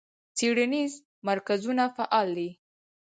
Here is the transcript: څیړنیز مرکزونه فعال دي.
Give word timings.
څیړنیز 0.37 0.93
مرکزونه 1.29 1.83
فعال 1.95 2.29
دي. 2.37 2.49